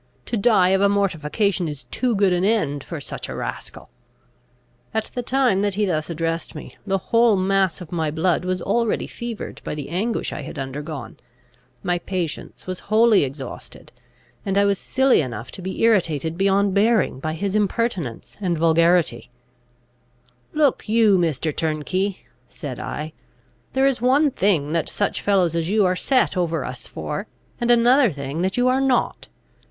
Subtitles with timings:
[0.25, 3.87] To die of a mortification is too good an end for such a rascal!"
[4.95, 8.63] At the time that he thus addressed me, the whole mass of my blood was
[8.63, 11.17] already fevered by the anguish I had undergone,
[11.83, 13.91] my patience was wholly exhausted,
[14.43, 19.29] and I was silly enough to be irritated beyond bearing, by his impertinence and vulgarity:
[20.51, 21.55] "Look, you, Mr.
[21.55, 23.13] Turnkey," said I,
[23.73, 27.27] "there is one thing that such fellows as you are set over us for,
[27.59, 29.27] and another thing that you are not.